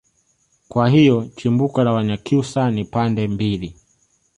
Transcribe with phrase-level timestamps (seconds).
[0.69, 3.75] kwa hiyo chimbuko la wanyakyusa ni pande mbili